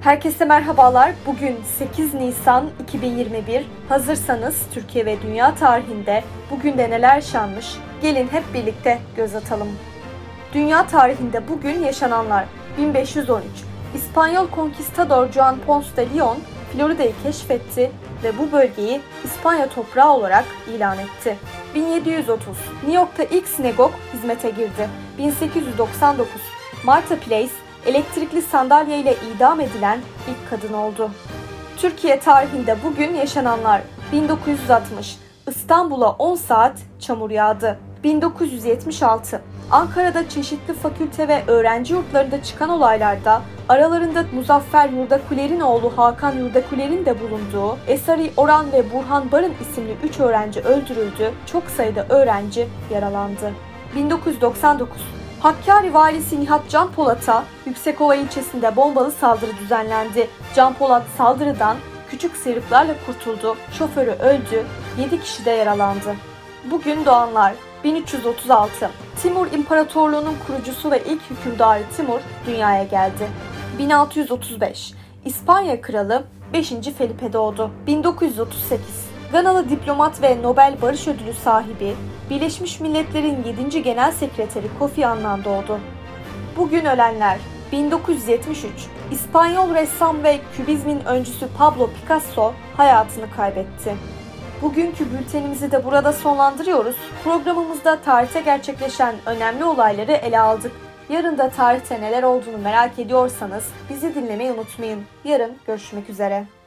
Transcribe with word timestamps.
Herkese 0.00 0.44
merhabalar. 0.44 1.12
Bugün 1.26 1.56
8 1.78 2.14
Nisan 2.14 2.70
2021. 2.82 3.66
Hazırsanız 3.88 4.62
Türkiye 4.74 5.06
ve 5.06 5.22
dünya 5.22 5.54
tarihinde 5.54 6.24
bugün 6.50 6.78
de 6.78 6.90
neler 6.90 7.14
yaşanmış? 7.14 7.66
Gelin 8.02 8.28
hep 8.28 8.54
birlikte 8.54 8.98
göz 9.16 9.34
atalım. 9.34 9.68
Dünya 10.54 10.86
tarihinde 10.86 11.48
bugün 11.48 11.82
yaşananlar 11.82 12.44
1513. 12.78 13.44
İspanyol 13.94 14.46
konkistador 14.46 15.32
Juan 15.32 15.58
Ponce 15.66 15.96
de 15.96 16.06
Leon 16.16 16.38
Florida'yı 16.72 17.12
keşfetti 17.22 17.90
ve 18.24 18.38
bu 18.38 18.52
bölgeyi 18.52 19.00
İspanya 19.24 19.68
toprağı 19.68 20.12
olarak 20.12 20.44
ilan 20.74 20.98
etti. 20.98 21.36
1730. 21.74 22.46
New 22.82 22.92
York'ta 22.92 23.22
ilk 23.22 23.48
sinagog 23.48 23.92
hizmete 24.14 24.50
girdi. 24.50 24.88
1899. 25.18 26.40
Martha 26.84 27.16
Place 27.16 27.69
elektrikli 27.86 28.42
sandalye 28.42 28.98
ile 28.98 29.14
idam 29.36 29.60
edilen 29.60 29.98
ilk 30.28 30.50
kadın 30.50 30.74
oldu. 30.74 31.10
Türkiye 31.76 32.20
tarihinde 32.20 32.76
bugün 32.84 33.14
yaşananlar 33.14 33.82
1960 34.12 35.16
İstanbul'a 35.48 36.10
10 36.10 36.34
saat 36.34 36.78
çamur 37.00 37.30
yağdı. 37.30 37.78
1976 38.04 39.42
Ankara'da 39.70 40.28
çeşitli 40.28 40.74
fakülte 40.74 41.28
ve 41.28 41.42
öğrenci 41.46 41.94
yurtlarında 41.94 42.42
çıkan 42.42 42.68
olaylarda 42.68 43.42
aralarında 43.68 44.24
Muzaffer 44.34 44.88
Yurdakuler'in 44.88 45.60
oğlu 45.60 45.92
Hakan 45.96 46.36
Yurdakuler'in 46.36 47.06
de 47.06 47.20
bulunduğu 47.20 47.78
Esari 47.88 48.30
Oran 48.36 48.72
ve 48.72 48.84
Burhan 48.92 49.32
Barın 49.32 49.52
isimli 49.60 49.96
3 50.04 50.20
öğrenci 50.20 50.60
öldürüldü, 50.60 51.32
çok 51.46 51.62
sayıda 51.70 52.06
öğrenci 52.08 52.68
yaralandı. 52.92 53.52
1999 53.96 55.19
Hakkari 55.42 55.94
valisi 55.94 56.40
Nihat 56.40 56.70
Can 56.70 56.92
Polat'a 56.92 57.44
Yüksekova 57.66 58.14
ilçesinde 58.14 58.76
bombalı 58.76 59.10
saldırı 59.10 59.50
düzenlendi. 59.60 60.28
Can 60.54 60.74
Polat 60.74 61.02
saldırıdan 61.18 61.76
küçük 62.10 62.36
sıyrıklarla 62.36 62.94
kurtuldu, 63.06 63.56
şoförü 63.72 64.10
öldü, 64.10 64.66
7 64.98 65.20
kişi 65.20 65.44
de 65.44 65.50
yaralandı. 65.50 66.14
Bugün 66.70 67.04
doğanlar 67.04 67.54
1336 67.84 68.90
Timur 69.22 69.52
İmparatorluğu'nun 69.52 70.34
kurucusu 70.46 70.90
ve 70.90 71.02
ilk 71.04 71.22
hükümdarı 71.30 71.82
Timur 71.96 72.20
dünyaya 72.46 72.84
geldi. 72.84 73.28
1635 73.78 74.94
İspanya 75.24 75.80
Kralı 75.80 76.22
5. 76.52 76.72
Felipe 76.98 77.32
doğdu. 77.32 77.70
1938 77.86 79.09
Ganalı 79.32 79.70
diplomat 79.70 80.22
ve 80.22 80.42
Nobel 80.42 80.76
Barış 80.82 81.08
Ödülü 81.08 81.32
sahibi, 81.32 81.94
Birleşmiş 82.30 82.80
Milletler'in 82.80 83.44
7. 83.44 83.82
Genel 83.82 84.12
Sekreteri 84.12 84.66
Kofi 84.78 85.06
Annan 85.06 85.44
doğdu. 85.44 85.80
Bugün 86.56 86.84
ölenler 86.84 87.38
1973 87.72 88.72
İspanyol 89.10 89.74
ressam 89.74 90.22
ve 90.22 90.38
kübizmin 90.56 91.04
öncüsü 91.04 91.48
Pablo 91.58 91.90
Picasso 91.90 92.52
hayatını 92.76 93.30
kaybetti. 93.36 93.96
Bugünkü 94.62 95.04
bültenimizi 95.12 95.72
de 95.72 95.84
burada 95.84 96.12
sonlandırıyoruz. 96.12 96.96
Programımızda 97.24 98.00
tarihte 98.00 98.40
gerçekleşen 98.40 99.14
önemli 99.26 99.64
olayları 99.64 100.12
ele 100.12 100.40
aldık. 100.40 100.72
Yarın 101.08 101.38
da 101.38 101.50
tarihte 101.50 102.00
neler 102.00 102.22
olduğunu 102.22 102.58
merak 102.58 102.98
ediyorsanız 102.98 103.68
bizi 103.90 104.14
dinlemeyi 104.14 104.52
unutmayın. 104.52 105.02
Yarın 105.24 105.52
görüşmek 105.66 106.10
üzere. 106.10 106.59